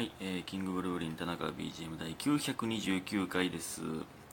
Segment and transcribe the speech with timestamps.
[0.00, 3.82] はい、えーキングブルーリン田中 BGM 第929回です、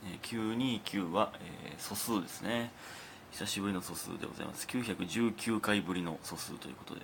[0.06, 2.72] えー929は、えー素数ですね。
[3.34, 4.66] 久しぶりの素数でございます。
[4.66, 7.02] 919回ぶりの素数ということで、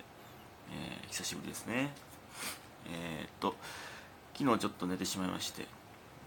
[0.72, 1.92] えー久しぶりですね。
[2.90, 3.54] えーっと
[4.32, 5.66] 昨日ちょっと寝てしまいまして、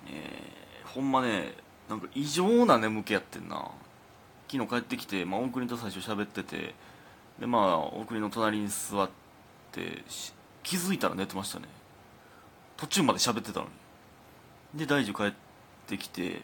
[0.07, 1.55] えーほんまね
[1.89, 3.71] なんか異常な眠気やってんな。
[4.47, 6.75] 昨日帰ってきて、まあ、大国と最初喋ってて
[7.39, 9.09] でまあ大国の隣に座っ
[9.71, 10.03] て
[10.61, 11.65] 気づいたら寝てましたね。
[12.77, 13.65] 途中まで喋ってたの
[14.73, 14.79] に。
[14.79, 15.33] で大樹帰っ
[15.87, 16.41] てきて、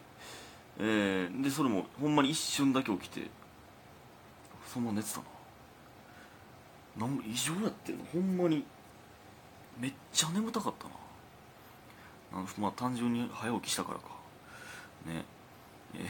[0.79, 3.29] えーでそれもほんまに一瞬だけ起きて
[4.65, 5.19] そのまま寝てた
[6.97, 7.07] な。
[7.07, 8.05] なん異常やってんの。
[8.11, 8.63] ほんまに
[9.79, 12.41] めっちゃ眠たかったな。
[12.43, 14.05] なんまあ単純に早起きしたからか。
[15.05, 15.25] ね。
[15.95, 16.01] えー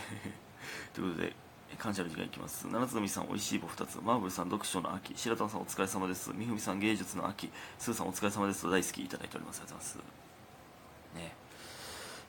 [0.93, 1.35] ということで
[1.77, 2.67] 感謝の時間いきます。
[2.67, 3.99] 七つのみさんおいしい棒2つ。
[4.01, 5.13] マーブルさん読書の秋。
[5.15, 6.31] 白玉さんお疲れ様です。
[6.33, 7.49] みふみさん芸術の秋。
[7.77, 8.69] スーさんお疲れ様です。
[8.69, 9.61] 大好きいただいております。
[9.61, 11.15] ありがとうございます。
[11.15, 11.35] ね。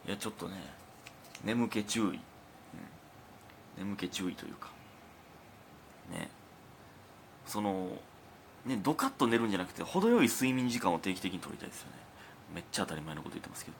[0.07, 0.57] いやちょっとね
[1.43, 2.19] 眠気注意、うん、
[3.79, 4.71] 眠気注意というか。
[6.11, 6.31] ね。
[7.47, 7.99] その
[8.65, 11.97] ねドカッと寝るんじゃなくて程よい睡眠時間を定期的に取りたいですよね。
[12.55, 13.77] めっちゃ当たり前のこと言ってますけど。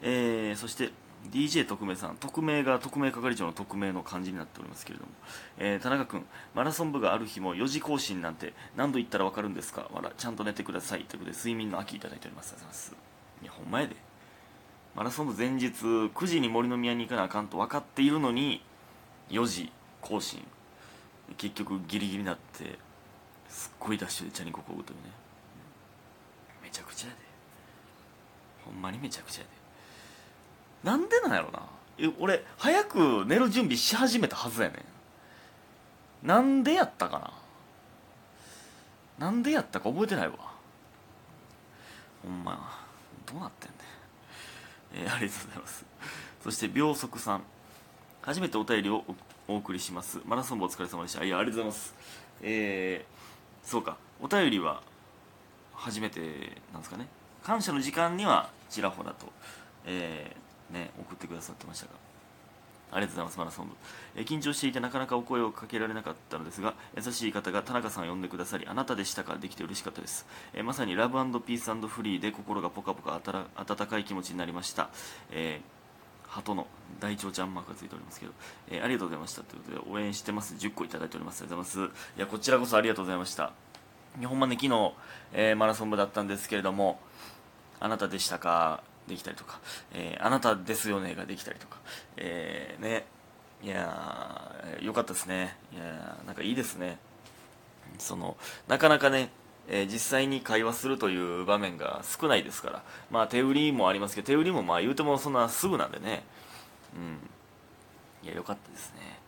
[0.00, 0.92] えー、そして
[1.30, 5.10] DJ 特命さん匿名が特命係長の匿名の漢字になっておりますけれども、
[5.58, 6.24] えー田中君
[6.54, 9.90] マラソン部がある日も4時更新なんて何度言ったら分かるんですか？
[9.92, 12.56] わらちゃんと寝てくださいということで睡眠の秋いただいております。
[12.58, 12.94] います
[13.42, 13.96] いやほんまやで。
[14.94, 18.62] マラソン部前日9時に森の宮に行かなあかんと分かっているのに
[19.30, 20.42] 4時更新。
[21.36, 22.78] 結局ギリギリになって
[23.48, 25.02] すっごいダッシュでチャリンコこぐというね。
[26.62, 27.18] めちゃくちゃやで。
[28.64, 29.57] ほんまにめちゃくちゃやで。
[30.82, 31.62] なんでなんやろな。
[32.20, 34.84] 俺早く寝る準備し始めたはずやね
[36.24, 36.26] ん。
[36.26, 37.32] なんでやったかな。
[39.18, 40.34] なんでやったか覚えてないわ。
[42.22, 42.78] ほんま
[43.26, 43.76] どうなってんね
[44.94, 45.84] えーありがとうございます。
[46.44, 47.42] そして秒速さん。
[48.22, 49.04] 初めてお便りを
[49.48, 50.20] おお送りします。
[50.24, 51.24] マラソン部お疲れ様でした。
[51.24, 51.94] いやありがとうございます。
[52.42, 53.96] えー、そうか。
[54.20, 54.82] お便りは
[55.74, 56.20] 初めて
[56.72, 57.08] なんですかね。
[57.42, 59.26] 感謝の時間にはちらほらと、
[59.84, 61.92] えーね、送ってくださってましたが。
[62.90, 63.74] ありがとうございますマラソン部、
[64.16, 73.20] え緊張していてなかなかお声をかけられなかったのですが優しい方が田中さんを呼んでくださりあなたでしたかできて嬉しかったです、えまさにラブピースフリーで心がポカポカ
[73.56, 74.88] 温かい気持ちになりました、
[75.30, 75.78] えー
[76.28, 76.66] 鳩の
[77.00, 78.32] 大腸ちゃんマークがついておりますけど、
[78.70, 80.54] えーありがとうございましたということで応援してます。
[80.54, 81.40] 10個いただいております。
[81.40, 82.16] ありがとうございます。
[82.18, 83.52] いやこちらこそありがとうございました。
[84.18, 84.92] いやほんまね昨日、
[85.32, 87.00] えーマラソン部だったんですけれども
[87.80, 89.58] あなたでしたかできたりとか、
[89.92, 91.78] えーあなたですよねができたりとか、
[92.16, 93.06] えーね
[93.62, 95.56] いやーよかったですね。
[95.74, 96.98] いやなんかいいですね。
[97.98, 98.36] その
[98.68, 99.30] なかなかね、
[99.68, 106.22] えー実際に会話するという場面が少ないですからまあ手売りもありますけど手売りもまあ言うてもそんなすぐなんでね。
[106.94, 107.18] うん。
[108.26, 109.18] いやよかったですね。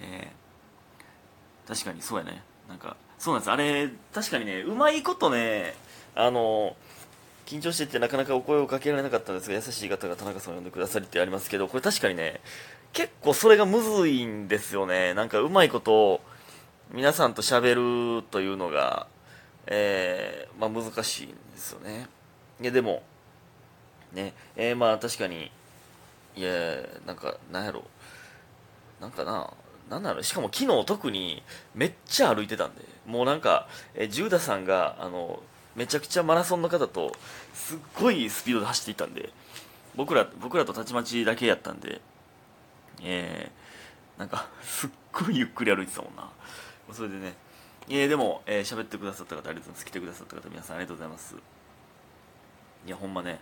[0.00, 2.42] えー確かにそうやね。
[2.68, 3.50] なんかそうなんです。
[3.50, 5.74] あれ確かにねうまいことね
[6.14, 6.76] あの
[7.52, 12.40] 緊張しててなかなかお声をかけられなかったんですが優しい方が田中さんを呼んでくださりってありますけどこれ確かにね
[12.94, 15.12] 結構それがむずいんですよね。
[15.14, 16.22] なんかうまいこと
[16.90, 19.06] 皆さんと喋るというのが、
[19.66, 22.06] えーまあ、難しいんですよね。
[22.60, 23.02] いやでも
[24.14, 25.50] ねえーまあ確かに
[26.34, 26.50] いや
[27.06, 27.84] なんかなんやろ。
[28.98, 29.52] なんかな
[29.90, 31.42] なんだろうしかも昨日特に
[31.74, 35.42] めっちゃ歩いてたんでもうなんか、えー、ジューダさんがあの
[35.76, 37.12] めちゃくちゃマラソンの方と
[37.54, 39.30] すっごいスピードで走っていたんで
[39.94, 42.00] 僕ら僕らとたちまちだけやったんで
[43.02, 46.30] えー、なんかすっごいゆっくり歩いてたもんな。
[46.92, 47.34] それでね
[47.88, 49.86] えー、でも喋、えー、ってくださった方ありがとうございます。
[49.86, 51.34] 来てくださった方皆さんありがとうございます。
[52.86, 53.40] いやほんまね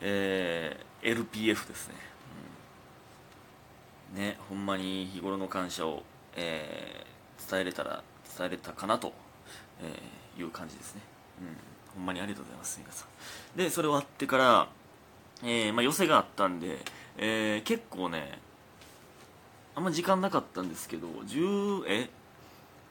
[0.00, 1.94] えー、LPF ですね、
[4.14, 4.18] うん。
[4.20, 6.02] ねほんまに日頃の感謝を、
[6.36, 7.12] えー
[7.50, 8.02] 伝えれたら
[8.38, 9.12] 伝えれたかなと、
[9.82, 11.02] えーいう感じですね、
[11.42, 11.56] うん、
[11.96, 13.06] ほんまにありがとうございます皆さ
[13.54, 13.58] ん。
[13.58, 14.68] でそれ終わってから、
[15.42, 16.78] えーまあ、寄せがあったんで、
[17.18, 18.38] えー結構ね
[19.74, 22.10] あんま時間なかったんですけど10え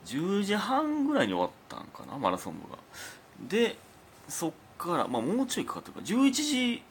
[0.05, 2.77] 10時半ぐらいに終わったんかなマラソン部が。
[3.47, 3.77] で
[4.27, 6.83] そっから、まあ、もうちょいかかったか11時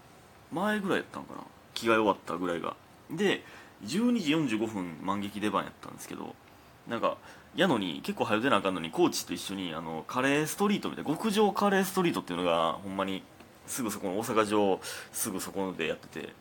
[0.52, 1.40] 前ぐらいやったんかな。
[1.74, 2.76] 着替え終わったぐらいが。
[3.10, 3.42] で
[3.84, 6.34] 12時45分満劇出番やったんですけど
[6.86, 7.16] なんか
[7.56, 13.22] やのに結構早出なあかんのにコーチと一緒にあのカレーストリートみたいな極上カレーストリートっていうのがほんまに
[13.66, 14.80] すぐそこの大阪城
[15.12, 16.32] すぐそこでやってて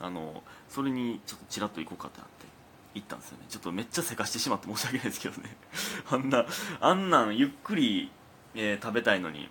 [0.00, 2.46] あのそれにちょっとちらっと行こうかってなって
[2.94, 3.44] 行ったんですよね。
[3.48, 5.56] ちょっとめっちゃせかしてしまって申し訳ないですけどね。
[6.10, 6.46] あんな
[6.80, 8.10] あんなんゆっくり、
[8.54, 9.48] えー食べたいのに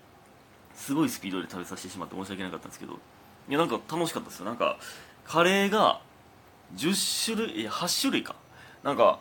[0.76, 2.98] すごいスピードで食べさせてしまって申し訳なかったんですけどい
[3.50, 4.46] やなんか楽しかったですよ。
[4.46, 4.78] なんか
[5.26, 6.02] カレーが
[6.76, 8.36] 10種類いや8種類か。
[8.84, 9.20] なんか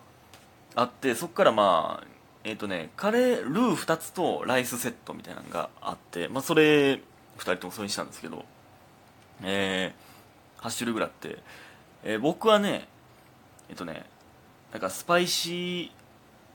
[0.75, 2.07] あってそっからまあ
[2.45, 7.01] えっ、ー、とねカレールー2つとライスセットみたいなのがあってまあそれ2
[7.39, 8.45] 人ともそれにしたんですけど
[9.45, 11.39] えー、8種類ぐらいあって、
[12.05, 12.89] えー、僕はね
[13.69, 14.05] えっ、とね
[14.73, 15.91] なんかスパイシ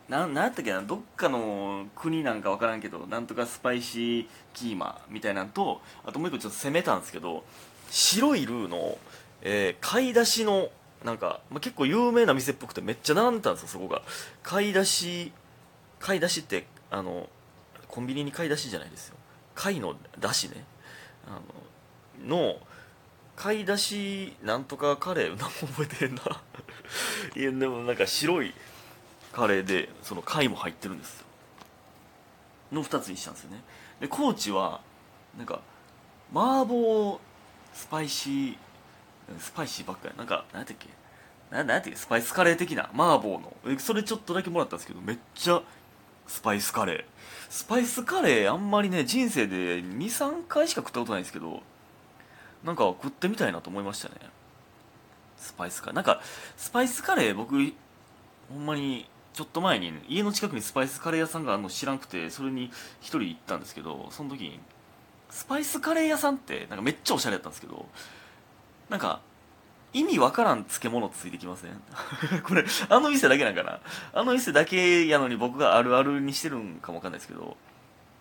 [0.08, 7.44] ーななんやったっけなどっかの国なんか分からんけどなんとかスパイシーキーマみたいなんとあともう一個ちょっと攻めたんですけど
[7.90, 8.98] 白いルーの、
[9.42, 10.70] えー、買い出しの
[11.04, 14.02] なんか、まあ、結構有名な店っぽくてめっちゃ並んでたんですよそこが。
[14.44, 15.32] 買い出し
[16.00, 17.30] 買い出しってあの
[17.88, 19.16] コンビニに買い出しじゃないですよ。
[19.56, 20.64] 貝の出しね。
[21.28, 21.40] あ
[22.26, 22.56] のの
[23.36, 26.22] 買い出しなんとかカレー何も覚えてへんな。
[27.36, 28.54] いやでもなんか白い
[29.32, 31.26] カレーでその貝も入ってるんですよ。
[32.72, 33.62] の2つにしたんですよね。
[34.00, 34.82] で高知は
[35.38, 35.62] なんか
[36.34, 37.20] 麻婆
[37.74, 38.58] スパイシー
[39.40, 40.18] スパイシーばっかり。
[40.18, 40.88] なんか何やったっけ？
[41.52, 42.90] ななんやったっけスパイスカレー的な？
[42.94, 43.54] 麻婆の。
[43.80, 45.62] それちょっとだけもらったんですけどめっちゃ
[46.28, 47.04] スパイスカレー。
[47.50, 51.62] スパイスカレーあんまりね人生で23回しか食ったことないんですけど
[52.64, 54.16] なんか食ってみたいなと思いましたね。
[55.38, 55.96] スパイスカレー。
[55.96, 56.22] なんか
[56.58, 57.56] スパイスカレー僕
[58.50, 62.72] ほんまにちょっと前に家の近くにスパイスカレー屋さんがあるの知らんくてそれに1
[63.04, 64.60] 人行ったんですけどその時に
[65.30, 67.86] スパイスカレー屋さんってなんかめっちゃおしゃれやったんですけど
[68.90, 69.22] なんか
[69.94, 71.82] 意味わからん漬物ついてきません？
[72.44, 73.80] これあの店だけなんかな？
[74.14, 77.58] あの店だけやのに僕があるあるにしてるんかもわかんないですけど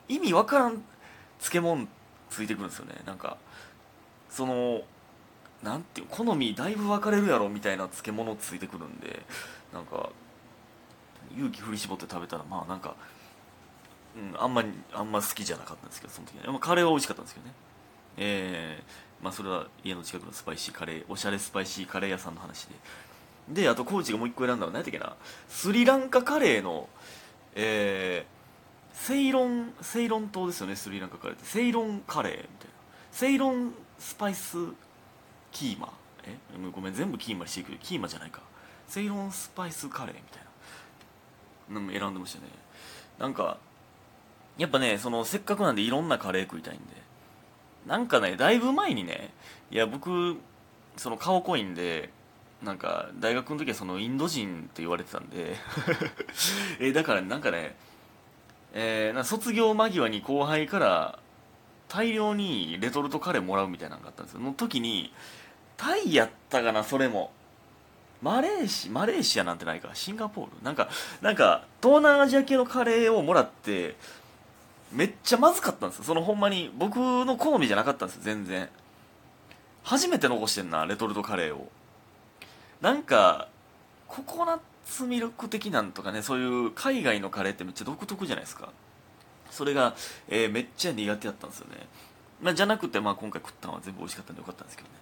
[0.09, 0.83] 意味わからん
[1.39, 1.87] 漬物
[2.31, 2.95] ついてくるんですよね。
[3.05, 3.37] なんか
[4.31, 4.83] その
[5.63, 9.25] なんていう好みだいぶ分かれるやろみたいな漬物ついてくるんで
[9.73, 10.11] なんか
[11.35, 12.95] 勇気振り絞って食べたらまあなんか、
[14.17, 17.55] うん、あんまりあんま好きじゃなかったんですけどその時は、まあ、カレーは美味しかったんですけどね。
[18.19, 18.93] えー、
[19.23, 22.75] まあそれは家の近くのスパイシーカレーおしゃれスパイシーカレー屋さんの話で。
[23.49, 25.15] であとコーチがもう一個選んだのは何やったっけな
[25.49, 26.89] スリランカカレーの
[27.55, 31.47] えー、セイロンセイロン島ですよねスリランカカレーって。
[31.47, 32.51] セイロンカレーみたいな。
[33.13, 34.59] セイロンスパイス
[35.53, 35.93] キーマ。
[36.25, 36.37] え？
[36.71, 38.43] ごめん全部キーマしていくキーマじゃないか。
[38.89, 40.43] セイロンスパイスカレーみたい
[41.71, 41.81] な。
[41.81, 42.49] のも選んでましたね。
[43.19, 43.59] なんか
[44.59, 47.06] やっぱねそのせっかくなんでいろんなカレー食いたいんで。
[47.87, 49.33] なんかねだいぶ前にね
[49.71, 50.37] いや僕
[50.97, 52.11] その顔濃いんで
[52.63, 55.57] なんか大学の時はそのインド人って言われてたんで
[56.81, 57.77] えだからなんかね、
[58.73, 61.19] えー、卒業間際に後輩から
[61.89, 64.41] 大量にレトルトカレーもらうみたいなのがあったんですよ。
[64.41, 65.13] の時に
[65.77, 67.33] タイやったかなそれも。
[68.23, 70.51] マレーシマレーシアなんてないかシンガポール。
[70.63, 70.89] なんか
[71.21, 73.95] なんか東南アジア系のカレーをもらって
[74.93, 76.05] めっちゃまずかったんですよ。
[76.05, 78.69] そのほんまに僕の好みじゃなかったんですよ全然。
[79.83, 81.71] 初めて残してんなレトルトカレーを。
[82.81, 83.49] なんか
[84.09, 88.71] ココナッツミルク的なんとかねそういう海外のカレーってめっちゃ独特じゃないですか。
[89.51, 89.95] それが、
[90.29, 91.87] えー、めっちゃ苦手だったんですよね、
[92.43, 94.95] まあ、じゃなくて、まあ、今回食ったのは全部美味しかったんでよかったんですけどね。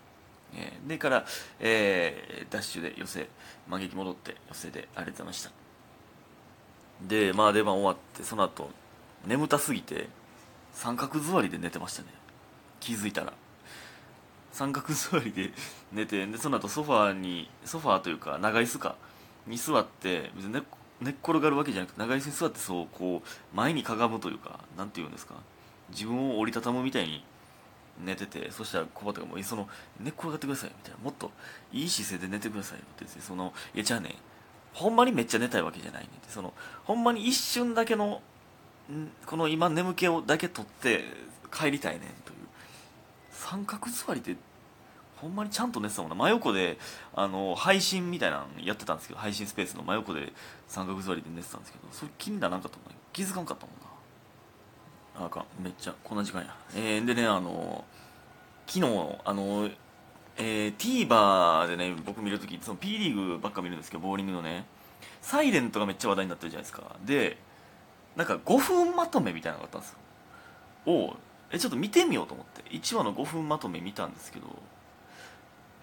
[0.56, 1.24] えー、でから、
[1.58, 3.28] えー、ダッシュで寄せ
[3.66, 5.50] 間撃戻って寄せでありがとうございました。
[7.02, 8.70] でまあ出番終わってその後
[9.26, 10.08] 眠たすぎて
[10.72, 12.08] 三角座りで寝てましたね。
[12.80, 13.32] 気づいたら。
[14.52, 15.52] 三角座りで
[15.92, 18.94] 寝てでその後ソファーにソファーというか長椅子か
[19.46, 20.62] に座って別に寝
[21.00, 25.34] 寝っ転がるわけじゃなくて長椅子に座ってそうこう前にかがむというか何て言うんですか。
[25.90, 27.24] 自分を折りたたむみたいに
[28.02, 29.68] 寝ててそしたら小畑がもうその
[30.00, 30.98] 寝っ転がってくださいみたいな。
[30.98, 31.32] もっと
[31.72, 34.16] いい姿勢で寝てくださいよってそのいやじゃあね
[34.72, 36.30] ほんまにめっちゃ寝たいわけじゃないねって。
[36.30, 36.54] その
[36.84, 38.22] ほんまに一瞬だけの
[39.26, 41.04] この今眠気をだけ取って
[41.52, 42.36] 帰りたいねんという。
[43.30, 44.36] 三角座りって
[45.16, 46.16] ほんまにちゃんと寝てたもんな。
[46.16, 46.78] 真横で
[47.14, 50.32] あの配信みたいなのやってたんですけど配信スペースの真横で
[50.68, 53.76] 三角座りで寝てたんですけどそれ気にならんかったもんな気づかんかったもん
[55.20, 55.26] な。
[55.26, 55.44] あかん。
[55.62, 56.54] めっちゃこんな時間や。
[56.74, 57.84] えー、でねあの
[58.66, 59.70] 昨日あの
[60.36, 64.64] えー、TVer でね僕見るときその P リーグばっか見るんですけどボーリングのね
[65.22, 66.82] サイレントがめっちゃ話題になってるじゃないですか。
[67.04, 67.38] で
[68.16, 69.98] なんか5分まとめみたいなのがあったんですよ。
[70.86, 71.16] を
[71.50, 72.62] えちょっと見てみようと思って。
[72.70, 74.46] 1話の5分まとめ見たんですけど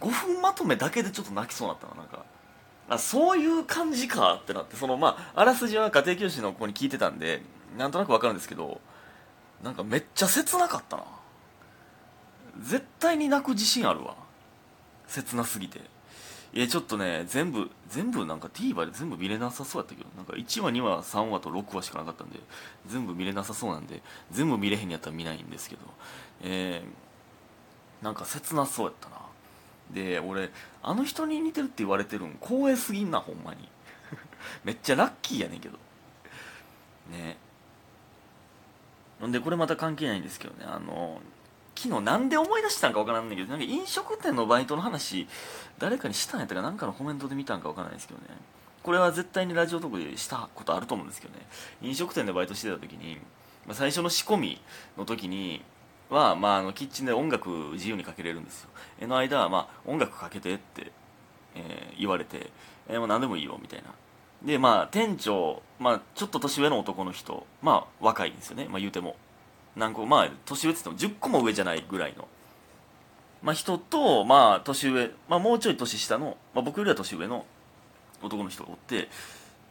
[0.02, 2.26] 5分まとめだけでちょっと泣きそうになったのなんか。
[2.90, 7.42] あそういう感じかってなってそのまああらすじは家庭教師の子に聞いてたんで
[7.78, 8.82] なんとなく分かるんですけど
[9.64, 11.04] なんかめっちゃ切なかったな。
[12.60, 14.16] 絶対に泣く自信あるわ。
[15.08, 15.82] 切なすぎて。
[16.54, 22.40] いやちょっとね全部全部なんか TVer で全部見れなさそうやったけどなんか1話2話3話と6話しかなかったんで
[22.88, 25.82] 全部見れなさそうなんで全部見れへんやったら見ないんですけど
[26.42, 29.16] えー、なんか切なそうやったな。
[29.94, 30.50] で俺
[30.82, 33.70] あの人に似てるって言われてるん光栄すぎんなほんまに。
[34.64, 35.78] めっちゃラッキーやねんけど。
[37.12, 37.38] ね。
[39.28, 41.22] んでこれまた関係ないんですけどねあの
[41.76, 45.28] 昨日なんで思い出したんかわからんねんけどなんか飲食店のバイトの話
[45.80, 48.26] 誰かにしたんやったかなんかのコメントで見たんかわからないですけどね。
[48.84, 51.46] これは絶対にラジオトークでしたことあると思うんですけどね。
[51.82, 53.18] 飲食店でバイトしてた時に、
[53.68, 54.62] まあ、最初の仕込み
[54.98, 55.62] の時に
[56.10, 58.70] は、まあ、あのキッチンで音楽自由にかけれるんですよ。
[59.00, 60.92] えの間は、まあ、音楽かけてって、
[61.56, 62.52] えー、言われて、
[62.90, 63.94] えー、もう何でもいいよみたいな。
[64.44, 69.16] でまあ店長、まあ、ちょっと年上の男の人まあ若いんですよね、まあ、言うても。
[69.76, 72.28] 何個まあ年上って言っても10個も上じゃないぐらいの、
[73.42, 77.46] まあ、人と、まあ、年上、まあ、もうちょい年下の、まあ、僕よりは年上の
[78.22, 79.10] 男の人がおって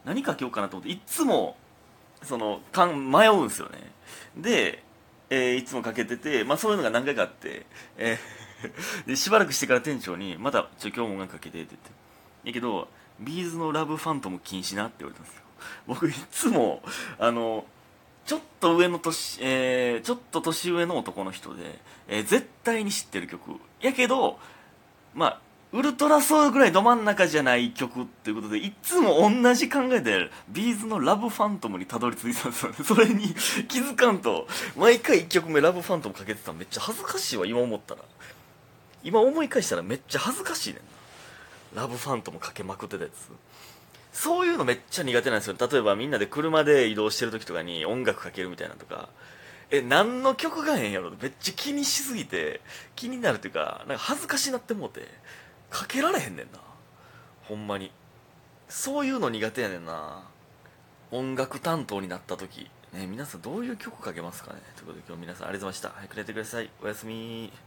[0.05, 1.55] 何かけようかなと思っていつも
[2.23, 3.91] そのかん迷うんですよね。
[4.37, 4.83] で、
[5.29, 7.65] えー、いつもかけてて、まあ、そういうのが何回かあって、
[7.97, 8.41] えー
[9.05, 11.91] でしばらくしてから店長に「またちょ今日も音楽かけて」って言って。
[12.43, 12.87] やけど
[13.19, 15.43] B'z のラブファントム禁止なって言われたんですよ。
[15.85, 16.81] 僕いつも
[17.19, 17.65] あの
[18.25, 23.51] ちょっと上の年、えー、ちょっと年上の男の人で、えー、絶対に知ってる曲。
[23.81, 24.39] やけど
[25.13, 25.39] まあ
[25.73, 32.77] ウルトラソウルぐらいど真ん中じゃない曲っていうことでいつも同じ考えで B'z のラブファントムにたどり着いたんですよね。
[32.83, 33.33] それに
[33.67, 38.01] 気づかんと毎回1曲目ラブファントムかけてたのめっちゃ恥ずかしいわ今思ったら。
[39.03, 41.83] 今思い返したらめっちゃ恥ずかしいねんな。
[41.83, 43.31] ラブファントムかけまくってたやつ。
[44.11, 45.55] そういうのめっちゃ苦手なんですよ。
[45.59, 49.09] 例えばみんなで車で移動してる時とかに音楽かけるみたいなとか。
[49.73, 51.11] え何の曲がええんやろ？
[51.11, 52.59] めっちゃ気にしすぎて
[52.93, 55.07] 気になるっていうかなんか恥ずかしなってもうて
[55.69, 56.59] かけられへんねんな。
[57.43, 57.89] ほんまに。
[58.67, 60.23] そういうの苦手やねんな。
[61.09, 62.69] 音楽担当になった時。
[62.91, 64.59] ね皆さんどういう曲かけますかね？
[64.75, 65.99] ということで今日皆さんありがとうございました。
[65.99, 66.69] 早く寝てください。
[66.83, 67.53] おやすみ。